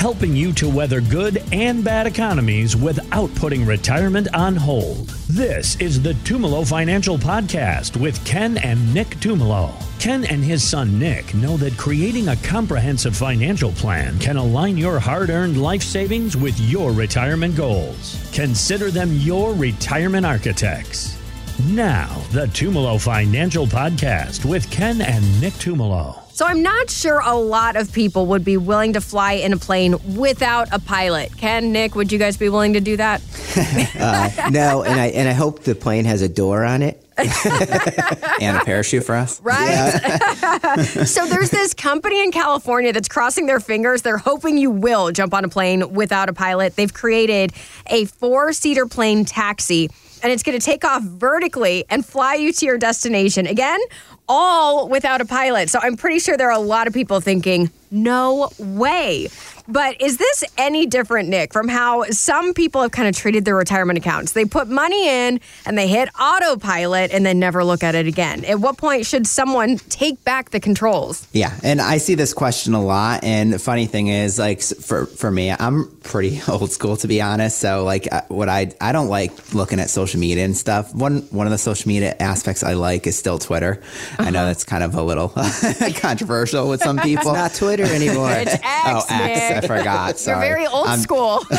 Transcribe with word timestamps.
helping 0.00 0.34
you 0.34 0.50
to 0.50 0.66
weather 0.66 1.02
good 1.02 1.42
and 1.52 1.84
bad 1.84 2.06
economies 2.06 2.74
without 2.74 3.32
putting 3.34 3.66
retirement 3.66 4.26
on 4.32 4.56
hold. 4.56 5.08
This 5.28 5.76
is 5.76 6.00
the 6.00 6.14
Tumolo 6.24 6.66
Financial 6.66 7.18
Podcast 7.18 7.98
with 8.00 8.24
Ken 8.24 8.56
and 8.56 8.94
Nick 8.94 9.08
Tumolo. 9.16 9.70
Ken 10.00 10.24
and 10.24 10.42
his 10.42 10.66
son 10.66 10.98
Nick 10.98 11.34
know 11.34 11.58
that 11.58 11.76
creating 11.76 12.28
a 12.28 12.36
comprehensive 12.36 13.14
financial 13.14 13.72
plan 13.72 14.18
can 14.18 14.38
align 14.38 14.78
your 14.78 14.98
hard 14.98 15.28
earned 15.28 15.60
life 15.60 15.82
savings 15.82 16.34
with 16.34 16.58
your 16.58 16.92
retirement 16.92 17.54
goals. 17.54 18.18
Consider 18.32 18.90
them 18.90 19.12
your 19.12 19.52
retirement 19.52 20.24
architects. 20.24 21.18
Now, 21.66 22.08
the 22.32 22.46
Tumolo 22.46 22.98
Financial 22.98 23.66
Podcast 23.66 24.46
with 24.46 24.70
Ken 24.70 25.02
and 25.02 25.40
Nick 25.42 25.52
Tumolo. 25.54 26.19
So 26.40 26.46
I'm 26.46 26.62
not 26.62 26.88
sure 26.88 27.20
a 27.22 27.36
lot 27.36 27.76
of 27.76 27.92
people 27.92 28.24
would 28.28 28.46
be 28.46 28.56
willing 28.56 28.94
to 28.94 29.02
fly 29.02 29.32
in 29.32 29.52
a 29.52 29.58
plane 29.58 30.16
without 30.16 30.72
a 30.72 30.78
pilot. 30.78 31.36
Ken, 31.36 31.70
Nick, 31.70 31.94
would 31.94 32.10
you 32.10 32.18
guys 32.18 32.38
be 32.38 32.48
willing 32.48 32.72
to 32.72 32.80
do 32.80 32.96
that? 32.96 33.20
uh, 34.00 34.48
no, 34.48 34.82
and 34.82 34.98
I 34.98 35.08
and 35.08 35.28
I 35.28 35.32
hope 35.32 35.64
the 35.64 35.74
plane 35.74 36.06
has 36.06 36.22
a 36.22 36.30
door 36.30 36.64
on 36.64 36.80
it. 36.80 37.04
and 37.18 38.56
a 38.56 38.64
parachute 38.64 39.04
for 39.04 39.16
us. 39.16 39.38
Right? 39.42 39.68
Yeah. 39.68 40.76
so 41.04 41.26
there's 41.26 41.50
this 41.50 41.74
company 41.74 42.22
in 42.22 42.32
California 42.32 42.94
that's 42.94 43.08
crossing 43.08 43.44
their 43.44 43.60
fingers. 43.60 44.00
They're 44.00 44.16
hoping 44.16 44.56
you 44.56 44.70
will 44.70 45.12
jump 45.12 45.34
on 45.34 45.44
a 45.44 45.48
plane 45.50 45.92
without 45.92 46.30
a 46.30 46.32
pilot. 46.32 46.74
They've 46.74 46.94
created 46.94 47.52
a 47.88 48.06
four 48.06 48.54
seater 48.54 48.86
plane 48.86 49.26
taxi 49.26 49.90
and 50.22 50.32
it's 50.32 50.42
going 50.42 50.58
to 50.58 50.64
take 50.64 50.84
off 50.84 51.02
vertically 51.02 51.84
and 51.88 52.04
fly 52.04 52.34
you 52.34 52.52
to 52.52 52.66
your 52.66 52.78
destination. 52.78 53.46
Again, 53.46 53.80
all 54.30 54.88
without 54.88 55.20
a 55.20 55.24
pilot. 55.24 55.68
So 55.68 55.80
I'm 55.82 55.96
pretty 55.96 56.20
sure 56.20 56.36
there 56.36 56.48
are 56.48 56.56
a 56.56 56.58
lot 56.58 56.86
of 56.86 56.94
people 56.94 57.20
thinking, 57.20 57.68
no 57.90 58.50
way. 58.58 59.28
But 59.70 60.00
is 60.00 60.16
this 60.16 60.42
any 60.58 60.86
different, 60.86 61.28
Nick, 61.28 61.52
from 61.52 61.68
how 61.68 62.02
some 62.10 62.54
people 62.54 62.82
have 62.82 62.90
kind 62.90 63.08
of 63.08 63.14
treated 63.14 63.44
their 63.44 63.54
retirement 63.54 63.98
accounts? 63.98 64.32
They 64.32 64.44
put 64.44 64.68
money 64.68 65.08
in 65.08 65.40
and 65.64 65.78
they 65.78 65.86
hit 65.86 66.08
autopilot 66.20 67.12
and 67.12 67.24
then 67.24 67.38
never 67.38 67.62
look 67.62 67.84
at 67.84 67.94
it 67.94 68.08
again. 68.08 68.44
At 68.44 68.58
what 68.58 68.78
point 68.78 69.06
should 69.06 69.28
someone 69.28 69.78
take 69.78 70.22
back 70.24 70.50
the 70.50 70.58
controls? 70.58 71.26
Yeah, 71.32 71.56
and 71.62 71.80
I 71.80 71.98
see 71.98 72.16
this 72.16 72.34
question 72.34 72.74
a 72.74 72.82
lot. 72.82 73.22
And 73.22 73.52
the 73.52 73.60
funny 73.60 73.86
thing 73.86 74.08
is, 74.08 74.40
like 74.40 74.60
for 74.60 75.06
for 75.06 75.30
me, 75.30 75.52
I'm 75.52 75.88
pretty 76.02 76.40
old 76.48 76.72
school 76.72 76.96
to 76.96 77.06
be 77.06 77.22
honest. 77.22 77.58
So 77.58 77.84
like, 77.84 78.08
what 78.28 78.48
I 78.48 78.72
I 78.80 78.90
don't 78.90 79.08
like 79.08 79.54
looking 79.54 79.78
at 79.78 79.88
social 79.88 80.18
media 80.18 80.44
and 80.44 80.56
stuff. 80.56 80.92
One 80.94 81.20
one 81.30 81.46
of 81.46 81.52
the 81.52 81.58
social 81.58 81.88
media 81.88 82.16
aspects 82.18 82.64
I 82.64 82.72
like 82.72 83.06
is 83.06 83.16
still 83.16 83.38
Twitter. 83.38 83.80
Uh-huh. 83.80 84.22
I 84.24 84.30
know 84.30 84.40
uh-huh. 84.40 84.48
that's 84.48 84.64
kind 84.64 84.82
of 84.82 84.96
a 84.96 85.02
little 85.02 85.28
controversial 85.96 86.68
with 86.68 86.82
some 86.82 86.98
people. 87.10 87.32
Not 87.32 87.54
Twitter 87.54 87.79
anymore. 87.94 88.30
It's 88.32 88.52
X, 88.52 88.62
oh, 88.64 89.04
X. 89.08 89.64
I 89.64 89.66
forgot. 89.66 90.18
Sorry. 90.18 90.46
You're 90.46 90.56
very 90.56 90.66
old 90.66 90.86
I'm, 90.86 90.98
school. 90.98 91.44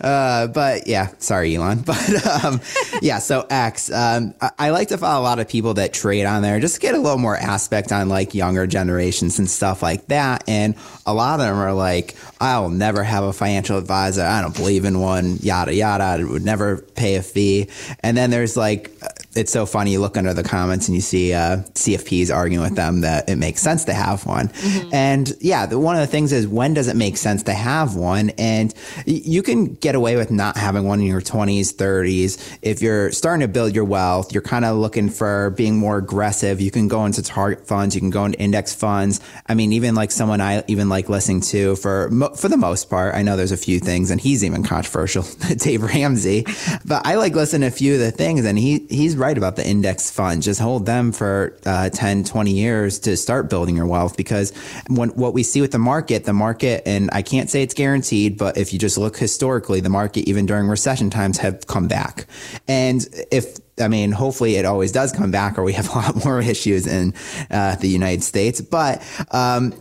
uh, 0.00 0.46
but 0.48 0.86
yeah, 0.86 1.08
sorry, 1.18 1.54
Elon. 1.54 1.84
But 1.86 2.44
um, 2.44 2.60
yeah, 3.00 3.18
so 3.18 3.46
X. 3.48 3.90
Um, 3.92 4.34
I, 4.40 4.50
I, 4.58 4.70
like 4.70 4.88
to 4.88 4.98
follow 4.98 5.20
a 5.20 5.24
lot 5.24 5.38
of 5.38 5.48
people 5.48 5.74
that 5.74 5.92
trade 5.92 6.24
on 6.24 6.42
there 6.42 6.58
just 6.58 6.74
to 6.76 6.80
get 6.80 6.94
a 6.94 6.98
little 6.98 7.18
more 7.18 7.36
aspect 7.36 7.92
on 7.92 8.08
like 8.08 8.34
younger 8.34 8.66
generations 8.66 9.38
and 9.38 9.48
stuff 9.48 9.82
like 9.82 10.06
that. 10.06 10.42
And 10.48 10.74
a 11.06 11.14
lot 11.14 11.38
of 11.38 11.46
them 11.46 11.56
are 11.56 11.72
like, 11.72 12.16
I'll 12.40 12.68
never 12.68 13.02
have 13.04 13.24
a 13.24 13.32
financial 13.32 13.78
advisor. 13.78 14.22
I 14.22 14.42
don't 14.42 14.56
believe 14.56 14.84
in 14.84 14.98
one, 15.00 15.36
yada, 15.36 15.74
yada. 15.74 16.04
I 16.04 16.24
would 16.24 16.44
never 16.44 16.78
pay 16.78 17.16
a 17.16 17.22
fee. 17.22 17.68
And 18.00 18.16
then 18.16 18.30
there's 18.30 18.56
like, 18.56 18.90
it's 19.36 19.52
so 19.52 19.66
funny. 19.66 19.92
You 19.92 20.00
look 20.00 20.16
under 20.16 20.34
the 20.34 20.42
comments 20.42 20.88
and 20.88 20.94
you 20.94 21.00
see 21.00 21.32
uh, 21.32 21.58
CFPs 21.74 22.34
arguing 22.34 22.62
with 22.62 22.76
them 22.76 23.02
that 23.02 23.28
it 23.28 23.36
makes 23.36 23.60
sense 23.60 23.84
to 23.84 23.94
have 23.94 24.26
one. 24.26 24.48
Mm-hmm. 24.48 24.94
And 24.94 25.32
yeah, 25.40 25.66
the, 25.66 25.78
one 25.78 25.96
of 25.96 26.00
the 26.00 26.06
things 26.06 26.32
is 26.32 26.46
when 26.46 26.74
does 26.74 26.88
it 26.88 26.96
make 26.96 27.16
sense 27.16 27.42
to 27.44 27.52
have 27.52 27.94
one? 27.94 28.30
And 28.38 28.72
you 29.04 29.42
can 29.42 29.74
get 29.74 29.94
away 29.94 30.16
with 30.16 30.30
not 30.30 30.56
having 30.56 30.84
one 30.84 31.00
in 31.00 31.06
your 31.06 31.20
20s, 31.20 31.74
30s. 31.74 32.58
If 32.62 32.82
you're 32.82 33.12
starting 33.12 33.40
to 33.40 33.48
build 33.48 33.74
your 33.74 33.84
wealth, 33.84 34.32
you're 34.32 34.42
kind 34.42 34.64
of 34.64 34.76
looking 34.76 35.08
for 35.08 35.50
being 35.50 35.76
more 35.76 35.98
aggressive. 35.98 36.60
You 36.60 36.70
can 36.70 36.88
go 36.88 37.04
into 37.04 37.22
target 37.22 37.66
funds. 37.66 37.94
You 37.94 38.00
can 38.00 38.10
go 38.10 38.24
into 38.24 38.38
index 38.38 38.74
funds. 38.74 39.20
I 39.46 39.54
mean, 39.54 39.72
even 39.72 39.94
like 39.94 40.10
someone 40.10 40.40
I 40.40 40.64
even 40.66 40.88
like 40.88 41.08
listening 41.08 41.40
to 41.42 41.76
for 41.76 42.10
for 42.36 42.48
the 42.48 42.56
most 42.56 42.88
part. 42.90 43.14
I 43.14 43.22
know 43.22 43.36
there's 43.36 43.52
a 43.52 43.56
few 43.56 43.80
things, 43.80 44.10
and 44.10 44.20
he's 44.20 44.44
even 44.44 44.62
controversial, 44.62 45.24
Dave 45.56 45.82
Ramsey. 45.82 46.46
But 46.84 47.06
I 47.06 47.16
like 47.16 47.34
listening 47.34 47.68
to 47.68 47.74
a 47.74 47.76
few 47.76 47.94
of 47.94 48.00
the 48.00 48.10
things, 48.10 48.44
and 48.44 48.58
he 48.58 48.86
he's 48.88 49.16
right 49.16 49.25
about 49.38 49.56
the 49.56 49.66
index 49.66 50.10
fund. 50.10 50.42
Just 50.42 50.60
hold 50.60 50.86
them 50.86 51.12
for 51.12 51.58
uh, 51.66 51.90
10, 51.90 52.24
20 52.24 52.52
years 52.52 52.98
to 53.00 53.16
start 53.16 53.50
building 53.50 53.76
your 53.76 53.86
wealth 53.86 54.16
because 54.16 54.52
when, 54.88 55.08
what 55.10 55.34
we 55.34 55.42
see 55.42 55.60
with 55.60 55.72
the 55.72 55.78
market, 55.78 56.24
the 56.24 56.32
market, 56.32 56.82
and 56.86 57.10
I 57.12 57.22
can't 57.22 57.50
say 57.50 57.62
it's 57.62 57.74
guaranteed, 57.74 58.38
but 58.38 58.56
if 58.56 58.72
you 58.72 58.78
just 58.78 58.98
look 58.98 59.16
historically, 59.16 59.80
the 59.80 59.88
market, 59.88 60.28
even 60.28 60.46
during 60.46 60.68
recession 60.68 61.10
times, 61.10 61.38
have 61.38 61.66
come 61.66 61.88
back. 61.88 62.26
And 62.68 63.06
if 63.32 63.58
I 63.80 63.88
mean, 63.88 64.12
hopefully 64.12 64.56
it 64.56 64.64
always 64.64 64.92
does 64.92 65.12
come 65.12 65.30
back, 65.30 65.58
or 65.58 65.62
we 65.62 65.72
have 65.74 65.88
a 65.94 65.94
lot 65.94 66.24
more 66.24 66.40
issues 66.40 66.86
in 66.86 67.14
uh, 67.50 67.76
the 67.76 67.88
United 67.88 68.22
States. 68.22 68.60
But 68.60 69.02
um, 69.30 69.74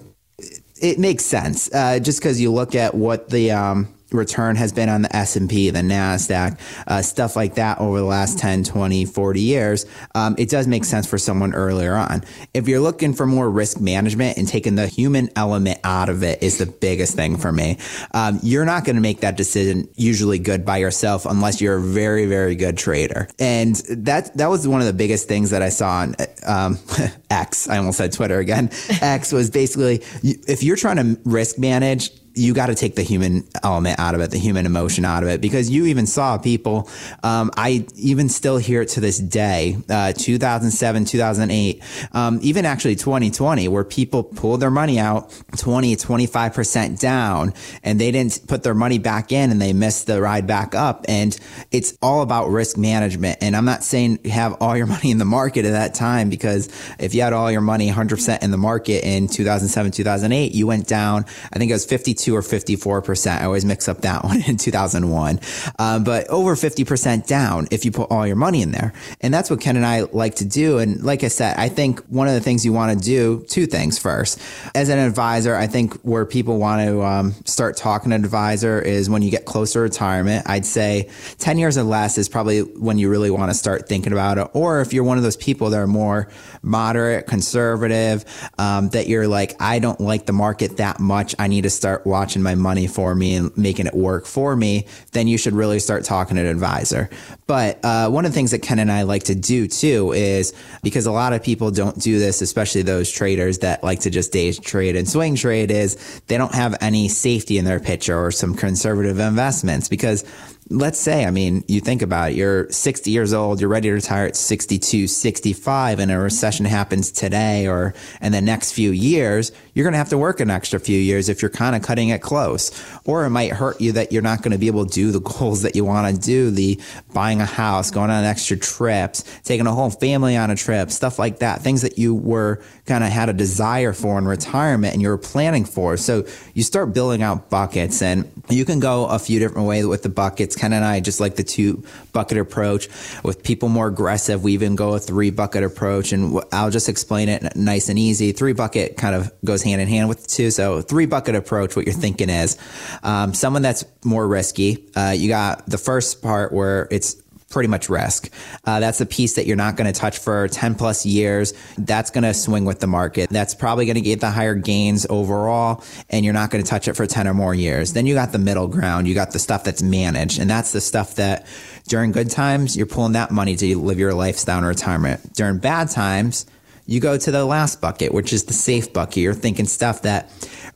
it 0.81 0.99
makes 0.99 1.23
sense 1.23 1.73
uh, 1.73 1.99
just 1.99 2.19
because 2.19 2.39
you 2.41 2.51
look 2.51 2.75
at 2.75 2.93
what 2.93 3.29
the 3.29 3.51
um, 3.51 3.94
return 4.15 4.55
has 4.55 4.71
been 4.71 4.89
on 4.89 5.01
the 5.03 5.15
S&P, 5.15 5.69
the 5.69 5.79
NASDAQ, 5.79 6.59
uh, 6.87 7.01
stuff 7.01 7.35
like 7.35 7.55
that 7.55 7.79
over 7.79 7.99
the 7.99 8.05
last 8.05 8.39
10, 8.39 8.63
20, 8.63 9.05
40 9.05 9.41
years, 9.41 9.85
um, 10.13 10.35
it 10.37 10.49
does 10.49 10.67
make 10.67 10.85
sense 10.85 11.07
for 11.07 11.17
someone 11.17 11.53
earlier 11.53 11.95
on. 11.95 12.23
If 12.53 12.67
you're 12.67 12.79
looking 12.79 13.13
for 13.13 13.25
more 13.25 13.49
risk 13.49 13.79
management 13.79 14.37
and 14.37 14.47
taking 14.47 14.75
the 14.75 14.87
human 14.87 15.29
element 15.35 15.79
out 15.83 16.09
of 16.09 16.23
it 16.23 16.41
is 16.41 16.57
the 16.57 16.65
biggest 16.65 17.15
thing 17.15 17.37
for 17.37 17.51
me. 17.51 17.77
Um, 18.13 18.39
you're 18.43 18.65
not 18.65 18.85
going 18.85 18.95
to 18.95 19.01
make 19.01 19.21
that 19.21 19.37
decision 19.37 19.87
usually 19.95 20.39
good 20.39 20.65
by 20.65 20.77
yourself 20.77 21.25
unless 21.25 21.61
you're 21.61 21.77
a 21.77 21.81
very, 21.81 22.25
very 22.25 22.55
good 22.55 22.77
trader. 22.77 23.27
And 23.39 23.75
that, 23.89 24.35
that 24.37 24.47
was 24.47 24.67
one 24.67 24.81
of 24.81 24.87
the 24.87 24.93
biggest 24.93 25.27
things 25.27 25.49
that 25.51 25.61
I 25.61 25.69
saw 25.69 25.89
on 25.89 26.15
um, 26.45 26.79
X. 27.29 27.67
I 27.69 27.77
almost 27.77 27.97
said 27.97 28.13
Twitter 28.13 28.39
again. 28.39 28.69
X 29.01 29.31
was 29.31 29.49
basically, 29.49 30.01
if 30.23 30.63
you're 30.63 30.75
trying 30.75 30.97
to 30.97 31.19
risk 31.25 31.57
manage, 31.57 32.11
you 32.35 32.53
got 32.53 32.67
to 32.67 32.75
take 32.75 32.95
the 32.95 33.01
human 33.01 33.47
element 33.63 33.99
out 33.99 34.13
of 34.13 34.21
it, 34.21 34.31
the 34.31 34.37
human 34.37 34.65
emotion 34.65 35.05
out 35.05 35.23
of 35.23 35.29
it, 35.29 35.41
because 35.41 35.69
you 35.69 35.85
even 35.85 36.05
saw 36.05 36.37
people. 36.37 36.89
Um, 37.23 37.49
I 37.55 37.85
even 37.95 38.29
still 38.29 38.57
hear 38.57 38.81
it 38.81 38.89
to 38.89 38.99
this 38.99 39.17
day, 39.17 39.77
uh, 39.89 40.13
2007, 40.13 41.05
2008, 41.05 41.83
um, 42.11 42.39
even 42.41 42.65
actually 42.65 42.95
2020, 42.95 43.67
where 43.69 43.83
people 43.83 44.23
pulled 44.23 44.59
their 44.59 44.71
money 44.71 44.99
out 44.99 45.33
20, 45.57 45.95
25% 45.95 46.99
down 46.99 47.53
and 47.83 47.99
they 47.99 48.11
didn't 48.11 48.47
put 48.47 48.63
their 48.63 48.73
money 48.73 48.99
back 48.99 49.31
in 49.31 49.51
and 49.51 49.61
they 49.61 49.73
missed 49.73 50.07
the 50.07 50.21
ride 50.21 50.45
back 50.45 50.75
up. 50.75 51.05
And 51.07 51.37
it's 51.71 51.97
all 52.01 52.21
about 52.21 52.49
risk 52.49 52.77
management. 52.77 53.37
And 53.41 53.55
I'm 53.55 53.65
not 53.65 53.83
saying 53.83 54.25
have 54.25 54.57
all 54.59 54.75
your 54.75 54.87
money 54.95 55.11
in 55.11 55.19
the 55.19 55.25
market 55.25 55.65
at 55.65 55.71
that 55.71 55.93
time, 55.93 56.29
because 56.29 56.69
if 56.99 57.15
you 57.15 57.21
had 57.21 57.33
all 57.33 57.51
your 57.51 57.61
money 57.61 57.89
100% 57.89 58.43
in 58.43 58.51
the 58.51 58.57
market 58.57 59.05
in 59.05 59.27
2007, 59.27 59.91
2008, 59.91 60.53
you 60.53 60.67
went 60.67 60.87
down, 60.87 61.25
I 61.53 61.59
think 61.59 61.71
it 61.71 61.73
was 61.75 61.85
52 61.85 62.24
52 62.25 62.35
or 62.35 62.41
54%. 62.41 63.41
I 63.41 63.45
always 63.45 63.65
mix 63.65 63.87
up 63.87 64.01
that 64.01 64.23
one 64.23 64.41
in 64.43 64.57
2001. 64.57 65.39
Um, 65.79 66.03
but 66.03 66.27
over 66.27 66.55
50% 66.55 67.27
down 67.27 67.67
if 67.71 67.85
you 67.85 67.91
put 67.91 68.09
all 68.11 68.25
your 68.25 68.35
money 68.35 68.61
in 68.61 68.71
there. 68.71 68.93
And 69.21 69.33
that's 69.33 69.49
what 69.49 69.61
Ken 69.61 69.75
and 69.75 69.85
I 69.85 70.01
like 70.01 70.35
to 70.35 70.45
do. 70.45 70.79
And 70.79 71.03
like 71.03 71.23
I 71.23 71.27
said, 71.27 71.57
I 71.57 71.69
think 71.69 71.99
one 72.07 72.27
of 72.27 72.33
the 72.33 72.41
things 72.41 72.65
you 72.65 72.73
want 72.73 72.97
to 72.97 73.05
do, 73.05 73.45
two 73.47 73.65
things 73.65 73.99
first. 73.99 74.41
As 74.73 74.89
an 74.89 74.99
advisor, 74.99 75.55
I 75.55 75.67
think 75.67 75.93
where 76.01 76.25
people 76.25 76.57
want 76.57 76.81
to 76.81 77.03
um, 77.03 77.31
start 77.45 77.77
talking 77.77 78.09
to 78.09 78.15
an 78.15 78.23
advisor 78.23 78.79
is 78.79 79.09
when 79.09 79.21
you 79.21 79.31
get 79.31 79.45
closer 79.45 79.79
to 79.79 79.83
retirement. 79.83 80.45
I'd 80.47 80.65
say 80.65 81.09
10 81.39 81.57
years 81.57 81.77
or 81.77 81.83
less 81.83 82.17
is 82.17 82.29
probably 82.29 82.61
when 82.61 82.97
you 82.97 83.09
really 83.09 83.29
want 83.29 83.51
to 83.51 83.55
start 83.55 83.87
thinking 83.87 84.13
about 84.13 84.37
it. 84.37 84.47
Or 84.53 84.81
if 84.81 84.93
you're 84.93 85.03
one 85.03 85.17
of 85.17 85.23
those 85.23 85.37
people 85.37 85.69
that 85.69 85.79
are 85.79 85.87
more 85.87 86.29
moderate, 86.61 87.27
conservative, 87.27 88.25
um, 88.57 88.89
that 88.89 89.07
you're 89.07 89.27
like, 89.27 89.55
I 89.59 89.79
don't 89.79 89.99
like 89.99 90.25
the 90.25 90.33
market 90.33 90.77
that 90.77 90.99
much. 90.99 91.35
I 91.37 91.47
need 91.47 91.63
to 91.63 91.69
start 91.69 92.05
watching 92.15 92.41
my 92.41 92.55
money 92.55 92.87
for 92.87 93.13
me 93.13 93.35
and 93.35 93.55
making 93.57 93.87
it 93.87 93.93
work 93.93 94.25
for 94.25 94.55
me, 94.55 94.87
then 95.11 95.27
you 95.27 95.37
should 95.37 95.53
really 95.53 95.79
start 95.79 96.05
talking 96.05 96.37
to 96.37 96.41
an 96.41 96.47
advisor. 96.47 97.09
But 97.45 97.83
uh, 97.83 98.09
one 98.09 98.23
of 98.23 98.31
the 98.31 98.35
things 98.35 98.51
that 98.51 98.59
Ken 98.59 98.79
and 98.79 98.89
I 98.89 99.01
like 99.01 99.23
to 99.23 99.35
do 99.35 99.67
too 99.67 100.13
is 100.13 100.53
because 100.81 101.07
a 101.07 101.11
lot 101.11 101.33
of 101.33 101.43
people 101.43 101.71
don't 101.71 101.99
do 101.99 102.17
this, 102.17 102.41
especially 102.41 102.83
those 102.83 103.11
traders 103.11 103.59
that 103.59 103.83
like 103.83 103.99
to 104.01 104.09
just 104.09 104.31
day 104.31 104.53
trade 104.53 104.95
and 104.95 105.09
swing 105.09 105.35
trade, 105.35 105.71
is 105.71 106.21
they 106.27 106.37
don't 106.37 106.55
have 106.55 106.73
any 106.79 107.09
safety 107.09 107.57
in 107.57 107.65
their 107.65 107.81
picture 107.81 108.17
or 108.17 108.31
some 108.31 108.55
conservative 108.55 109.19
investments 109.19 109.89
because 109.89 110.23
let's 110.69 110.99
say, 110.99 111.25
I 111.25 111.31
mean, 111.31 111.63
you 111.67 111.79
think 111.79 112.01
about 112.01 112.31
it, 112.31 112.37
you're 112.37 112.69
60 112.71 113.11
years 113.11 113.33
old, 113.33 113.61
you're 113.61 113.69
ready 113.69 113.89
to 113.89 113.93
retire 113.93 114.25
at 114.25 114.35
62, 114.35 115.07
65, 115.07 115.99
and 115.99 116.09
a 116.09 116.15
mm-hmm. 116.15 116.23
recession 116.23 116.65
happens 116.65 117.11
today 117.11 117.67
or 117.67 117.93
in 118.19 118.31
the 118.31 118.41
next 118.41 118.71
few 118.71 118.91
years, 118.91 119.51
you're 119.73 119.83
going 119.83 119.93
to 119.93 119.99
have 119.99 120.09
to 120.09 120.17
work 120.17 120.39
an 120.39 120.49
extra 120.49 120.79
few 120.79 120.97
years 120.97 121.29
if 121.29 121.41
you're 121.41 121.51
kind 121.51 121.75
of 121.75 121.83
cutting 121.83 122.09
it 122.09 122.21
close. 122.21 122.71
Or 123.05 123.25
it 123.25 123.29
might 123.29 123.51
hurt 123.51 123.79
you 123.79 123.91
that 123.91 124.11
you're 124.11 124.23
not 124.23 124.41
going 124.41 124.53
to 124.53 124.57
be 124.57 124.67
able 124.67 124.85
to 124.85 124.91
do 124.91 125.11
the 125.11 125.19
goals 125.39 125.61
that 125.61 125.75
you 125.75 125.85
want 125.85 126.15
to 126.15 126.19
do, 126.19 126.49
the 126.49 126.79
buying 127.13 127.41
a 127.41 127.45
house, 127.45 127.91
going 127.91 128.09
on 128.09 128.23
extra 128.23 128.57
trips, 128.57 129.23
taking 129.41 129.67
a 129.67 129.71
whole 129.71 129.91
family 129.91 130.35
on 130.35 130.49
a 130.49 130.55
trip, 130.55 130.89
stuff 130.89 131.19
like 131.19 131.39
that, 131.39 131.61
things 131.61 131.83
that 131.83 131.99
you 131.99 132.15
were 132.15 132.59
kind 132.85 133.03
of 133.03 133.11
had 133.11 133.29
a 133.29 133.33
desire 133.33 133.93
for 133.93 134.17
in 134.17 134.25
retirement 134.25 134.93
and 134.93 135.01
you 135.01 135.09
were 135.09 135.17
planning 135.17 135.65
for. 135.65 135.97
So 135.97 136.25
you 136.53 136.63
start 136.63 136.93
building 136.93 137.21
out 137.21 137.49
buckets 137.49 138.01
and 138.01 138.31
you 138.49 138.65
can 138.65 138.79
go 138.79 139.05
a 139.05 139.19
few 139.19 139.39
different 139.39 139.67
ways 139.67 139.85
with 139.85 140.03
the 140.03 140.09
buckets. 140.09 140.54
Ken 140.55 140.73
and 140.73 140.83
I 140.83 140.99
just 140.99 141.19
like 141.19 141.35
the 141.35 141.43
two 141.43 141.83
bucket 142.13 142.37
approach. 142.37 142.89
With 143.23 143.43
people 143.43 143.69
more 143.69 143.87
aggressive, 143.87 144.43
we 144.43 144.53
even 144.53 144.75
go 144.75 144.93
a 144.93 144.99
three 144.99 145.29
bucket 145.29 145.63
approach. 145.63 146.11
And 146.11 146.39
I'll 146.51 146.71
just 146.71 146.89
explain 146.89 147.29
it 147.29 147.55
nice 147.55 147.89
and 147.89 147.99
easy. 147.99 148.31
Three 148.31 148.53
bucket 148.53 148.97
kind 148.97 149.15
of 149.15 149.31
goes 149.43 149.63
hand 149.63 149.81
in 149.81 149.87
hand 149.87 150.09
with 150.09 150.27
two. 150.27 150.51
So 150.51 150.81
three 150.81 151.05
bucket 151.05 151.35
approach, 151.35 151.75
what 151.75 151.85
you're 151.85 151.93
thinking 151.93 152.29
is 152.29 152.57
um, 153.03 153.33
someone 153.33 153.61
that's 153.61 153.85
more 154.03 154.27
risky. 154.27 154.87
Uh, 154.95 155.13
you 155.15 155.27
got 155.27 155.65
the 155.67 155.77
first 155.77 156.21
part 156.21 156.51
where 156.51 156.87
it's 156.91 157.21
pretty 157.55 157.69
much 157.69 157.87
risk. 157.87 158.29
Uh, 158.65 158.81
that's 158.81 158.99
a 158.99 159.05
piece 159.05 159.35
that 159.35 159.45
you're 159.45 159.55
not 159.55 159.77
going 159.77 159.89
to 159.89 159.97
touch 159.97 160.17
for 160.17 160.49
10 160.49 160.75
plus 160.75 161.05
years. 161.05 161.53
That's 161.77 162.11
going 162.11 162.25
to 162.25 162.33
swing 162.33 162.65
with 162.65 162.81
the 162.81 162.87
market. 162.87 163.29
That's 163.29 163.55
probably 163.55 163.85
going 163.85 163.95
to 163.95 164.01
get 164.01 164.19
the 164.19 164.29
higher 164.29 164.55
gains 164.55 165.07
overall, 165.09 165.81
and 166.09 166.25
you're 166.25 166.33
not 166.33 166.49
going 166.49 166.61
to 166.61 166.69
touch 166.69 166.89
it 166.89 166.95
for 166.95 167.07
10 167.07 167.29
or 167.29 167.33
more 167.33 167.55
years. 167.55 167.93
Then 167.93 168.07
you 168.07 168.13
got 168.13 168.33
the 168.33 168.39
middle 168.39 168.67
ground. 168.67 169.07
You 169.07 169.15
got 169.15 169.31
the 169.31 169.39
stuff 169.39 169.63
that's 169.63 169.81
managed, 169.81 170.37
and 170.37 170.49
that's 170.49 170.73
the 170.73 170.81
stuff 170.81 171.15
that 171.15 171.47
during 171.87 172.11
good 172.11 172.29
times, 172.29 172.75
you're 172.75 172.87
pulling 172.87 173.13
that 173.13 173.31
money 173.31 173.55
to 173.55 173.79
live 173.79 173.99
your 173.99 174.13
lifestyle 174.13 174.59
in 174.59 174.65
retirement. 174.65 175.31
During 175.31 175.59
bad 175.59 175.89
times, 175.89 176.45
you 176.87 176.99
go 176.99 177.17
to 177.17 177.31
the 177.31 177.45
last 177.45 177.81
bucket, 177.81 178.13
which 178.13 178.31
is 178.31 178.45
the 178.45 178.53
safe 178.53 178.93
bucket. 178.93 179.17
You're 179.17 179.33
thinking 179.33 179.65
stuff 179.65 180.03
that 180.03 180.31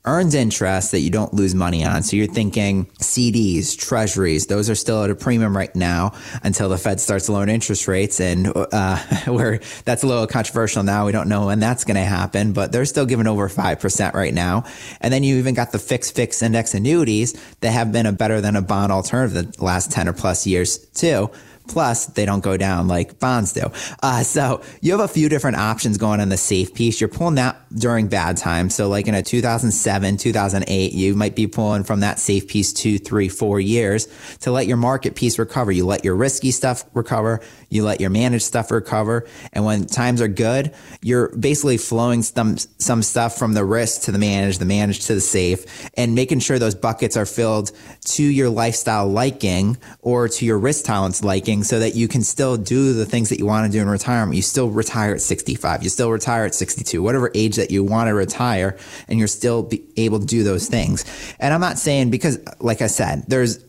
earns 0.06 0.34
interest 0.34 0.92
that 0.92 1.02
you 1.02 1.10
don't 1.10 1.34
lose 1.34 1.54
money 1.54 1.86
on. 1.86 2.02
So 2.04 2.16
you're 2.16 2.28
thinking 2.28 2.86
CDs, 3.00 3.78
treasuries, 3.78 4.48
those 4.48 4.70
are 4.70 4.76
still 4.76 5.04
at 5.04 5.10
a 5.10 5.16
premium 5.16 5.56
right 5.56 5.76
now 5.76 6.14
until 6.42 6.70
the 6.70 6.78
Fed 6.78 7.00
starts 7.00 7.30
lowering 7.30 7.50
interest 7.50 7.88
rates. 7.88 8.20
And 8.20 8.52
uh, 8.56 8.98
where 9.28 9.60
that's 9.86 10.04
a 10.04 10.08
little 10.08 10.26
controversial 10.26 10.84
now. 10.84 11.06
We 11.06 11.12
don't 11.12 11.30
know 11.30 11.48
when 11.48 11.60
that's 11.60 11.84
going 11.84 11.96
to 11.96 12.02
happen, 12.02 12.54
but 12.54 12.72
they're 12.72 12.86
still 12.86 13.06
giving 13.06 13.28
over 13.28 13.48
5% 13.48 14.14
right 14.14 14.34
now. 14.34 14.64
And 15.02 15.14
then 15.14 15.24
you 15.24 15.38
even 15.38 15.54
got 15.54 15.72
the 15.72 15.80
fixed 15.80 16.16
fixed 16.16 16.42
index 16.42 16.74
annuities 16.74 17.34
that 17.60 17.72
have 17.72 17.92
been 17.92 18.06
a 18.06 18.12
better 18.12 18.42
than 18.42 18.56
a 18.56 18.62
bond 18.62 18.92
alternative 18.92 19.54
the 19.54 19.64
last 19.64 19.92
10 19.92 20.08
or 20.08 20.14
plus 20.14 20.48
years 20.48 20.78
too. 20.78 21.30
Plus, 21.70 22.08
they 22.08 22.26
don't 22.26 22.44
go 22.44 22.58
down 22.58 22.88
like 22.88 23.20
bonds 23.20 23.54
do. 23.54 23.72
Uh, 24.02 24.24
so 24.24 24.62
you 24.82 24.92
have 24.92 25.02
a 25.02 25.08
few 25.08 25.30
different 25.30 25.58
options 25.58 25.98
going 25.98 26.20
on 26.20 26.30
the 26.30 26.38
safe 26.38 26.74
piece. 26.74 27.00
You're 27.00 27.08
pulling 27.08 27.36
that 27.36 27.58
during 27.74 28.08
bad 28.08 28.38
times. 28.38 28.76
So 28.76 28.90
like 28.90 29.08
in 29.08 29.16
a 29.16 29.22
2007, 29.22 30.18
2008, 30.18 30.94
you 30.94 31.16
might 31.16 31.36
be 31.36 31.48
pulling 31.48 31.84
from 31.84 32.00
that 32.02 32.20
safe 32.20 32.48
piece 32.48 32.74
two, 32.74 32.98
three, 32.98 33.30
four 33.30 33.60
years 33.60 34.08
to 34.40 34.52
let 34.52 34.68
your 34.68 34.78
market 34.78 35.16
piece 35.16 35.38
recover. 35.38 35.72
You 35.72 35.86
let 35.86 36.04
your 36.04 36.16
risky 36.16 36.52
stuff 36.52 36.84
recover. 36.94 37.42
You 37.70 37.84
let 37.84 38.02
your 38.02 38.10
managed 38.10 38.46
stuff 38.46 38.72
recover. 38.72 39.28
And 39.54 39.64
when 39.64 39.86
times 39.86 40.22
are 40.22 40.28
good, 40.28 40.74
you're 41.02 41.30
basically 41.38 41.78
flowing 41.78 42.24
some, 42.24 42.58
some 42.58 43.04
stuff 43.04 43.38
from 43.38 43.54
the 43.54 43.64
risk 43.64 44.02
to 44.04 44.12
the 44.12 44.18
managed, 44.18 44.60
the 44.60 44.66
managed 44.66 45.04
to 45.04 45.14
the 45.14 45.22
safe 45.22 45.90
and 45.96 46.16
making 46.16 46.40
sure 46.40 46.58
those 46.58 46.76
buckets 46.76 47.16
are 47.16 47.26
filled 47.26 47.72
to 48.02 48.24
your 48.24 48.50
lifestyle 48.50 49.08
liking 49.08 49.78
or 50.02 50.28
to 50.28 50.46
your 50.46 50.58
risk 50.58 50.86
tolerance 50.86 51.24
liking 51.24 51.59
so 51.64 51.80
that 51.80 51.96
you 51.96 52.08
can 52.08 52.22
still 52.22 52.58
do 52.58 52.94
the 52.94 53.06
things 53.06 53.30
that 53.30 53.40
you 53.40 53.46
want 53.46 53.72
to 53.72 53.72
do 53.72 53.82
in 53.82 53.90
retirement. 53.90 54.36
You 54.36 54.42
still 54.42 54.70
retire 54.70 55.14
at 55.14 55.22
65. 55.22 55.84
You 55.84 55.90
still 55.90 56.12
retire 56.12 56.46
at 56.46 56.56
62, 56.56 57.02
whatever 57.02 57.32
age 57.34 57.56
that 57.58 57.72
you 57.72 57.84
want 57.84 58.08
to 58.08 58.14
retire 58.14 58.78
and 59.08 59.20
you're 59.20 59.28
still 59.28 59.70
able 59.98 60.20
to 60.20 60.26
do 60.26 60.44
those 60.44 60.68
things. 60.68 61.06
And 61.40 61.54
I'm 61.54 61.62
not 61.62 61.78
saying 61.78 62.10
because, 62.10 62.40
like 62.60 62.82
I 62.82 62.88
said, 62.88 63.24
there's 63.28 63.64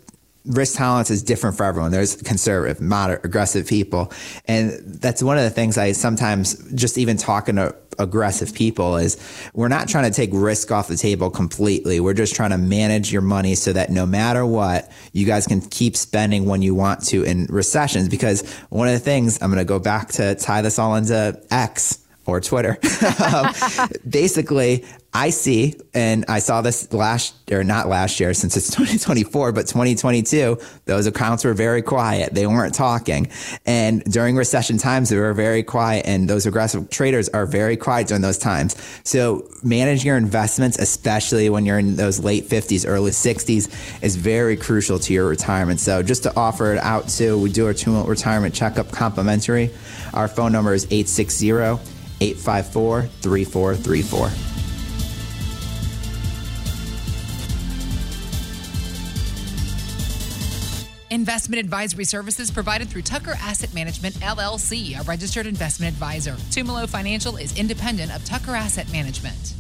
risk 0.45 0.77
tolerance 0.77 1.11
is 1.11 1.23
different 1.23 1.57
for 1.57 1.65
everyone. 1.65 1.91
There's 1.91 2.17
conservative, 2.17 2.81
moderate, 2.81 3.25
aggressive 3.25 3.67
people. 3.67 4.13
And 4.47 4.73
that's 4.85 5.23
one 5.23 5.37
of 5.37 5.45
the 5.45 5.51
things 5.51 5.77
I 5.77 5.93
sometimes 5.93 6.73
just 6.73 6.99
even 6.99 7.17
talking 7.17 7.57
to 7.57 7.75
aggressive 7.99 8.55
people 8.55 8.97
is 8.97 9.19
we're 9.53 9.69
not 9.69 9.89
trying 9.89 10.11
to 10.11 10.17
take 10.17 10.31
risk 10.33 10.71
off 10.71 10.89
the 10.89 10.97
table 10.97 11.31
completely. 11.31 12.01
We're 12.01 12.15
just 12.15 12.35
trying 12.35 12.51
to 12.51 12.59
manage 12.59 13.13
your 13.13 13.23
money 13.23 13.55
so 13.55 13.73
that 13.73 13.91
no 13.91 14.07
matter 14.07 14.47
what, 14.47 14.91
you 15.13 15.27
guys 15.27 15.47
can 15.47 15.61
keep 15.61 15.97
spending 15.97 16.47
when 16.47 16.63
you 16.63 16.75
want 16.75 17.05
to 17.09 17.23
in 17.25 17.47
recessions. 17.51 18.09
Because 18.09 18.51
one 18.71 18.89
of 18.89 18.95
the 18.95 19.01
things 19.01 19.41
I'm 19.43 19.51
going 19.51 19.59
to 19.59 19.65
go 19.65 19.79
back 19.79 20.09
to 20.13 20.35
tie 20.35 20.63
this 20.63 20.79
all 20.79 20.95
into 20.95 21.41
X 21.51 21.99
or 22.27 22.41
Twitter. 22.41 22.79
um, 23.35 23.53
basically, 24.09 24.85
I 25.13 25.31
see, 25.31 25.75
and 25.93 26.25
I 26.29 26.39
saw 26.39 26.63
this 26.63 26.93
last 26.93 27.35
or 27.51 27.65
not 27.65 27.89
last 27.89 28.21
year 28.21 28.33
since 28.33 28.57
it's 28.57 28.69
2024, 28.77 29.51
but 29.51 29.67
2022, 29.67 30.57
those 30.85 31.07
accounts 31.07 31.45
were 31.45 31.53
very 31.53 31.83
quiet. 31.83 32.33
They 32.33 32.47
weren't 32.47 32.75
talking. 32.75 33.29
And 33.67 34.05
during 34.05 34.37
recession 34.37 34.79
times, 34.79 35.09
they 35.09 35.19
were 35.19 35.35
very 35.35 35.65
quiet. 35.65 36.07
And 36.07 36.31
those 36.31 36.47
aggressive 36.47 36.91
traders 36.91 37.29
are 37.31 37.45
very 37.45 37.77
quiet 37.77 38.07
during 38.07 38.23
those 38.23 38.39
times. 38.39 38.77
So 39.03 39.49
manage 39.65 40.05
your 40.05 40.17
investments, 40.17 40.79
especially 40.79 41.51
when 41.51 41.67
you're 41.67 41.81
in 41.81 41.97
those 41.97 42.21
late 42.23 42.45
50s, 42.49 42.87
early 42.87 43.11
60s, 43.11 44.03
is 44.05 44.15
very 44.15 44.57
crucial 44.57 45.01
to 45.01 45.13
your 45.13 45.27
retirement. 45.27 45.81
So 45.81 46.05
just 46.05 46.23
to 46.23 46.37
offer 46.37 46.75
it 46.75 46.79
out 46.79 47.09
to, 47.09 47.37
we 47.37 47.51
do 47.51 47.67
our 47.67 47.75
two 47.75 47.91
month 47.91 48.07
retirement 48.07 48.55
checkup 48.55 48.93
complimentary. 48.93 49.71
Our 50.15 50.29
phone 50.29 50.53
number 50.53 50.73
is 50.73 50.85
860 50.85 51.53
854 52.21 53.03
3434. 53.03 54.51
Investment 61.13 61.59
advisory 61.59 62.05
services 62.05 62.53
provided 62.53 62.89
through 62.89 63.03
Tucker 63.03 63.35
Asset 63.41 63.75
Management 63.75 64.15
LLC, 64.17 64.99
a 64.99 65.03
registered 65.03 65.45
investment 65.45 65.93
advisor. 65.93 66.35
Tumolo 66.51 66.89
Financial 66.89 67.37
is 67.37 67.59
independent 67.59 68.15
of 68.15 68.25
Tucker 68.25 68.55
Asset 68.55 68.91
Management. 68.93 69.55